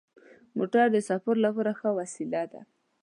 موټر 0.57 0.85
د 0.91 0.97
سفر 1.09 1.35
لپاره 1.45 1.71
ښه 1.79 1.89
وسیله 1.99 2.43
ده. 2.51 2.61